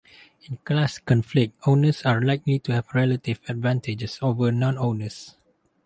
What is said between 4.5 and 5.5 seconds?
non-owners.